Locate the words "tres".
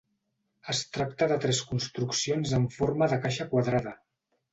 1.43-1.59